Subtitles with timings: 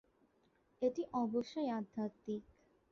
[0.81, 2.43] এটি অবশ্যই আধ্যাত্মিক।